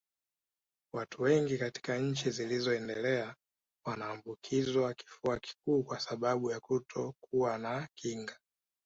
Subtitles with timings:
[0.93, 3.35] Watu wengi katika nchi zilizoendelea
[3.85, 8.39] wanaambukizwa kifua kikuu kwa sababu ya kutokuwa na kinga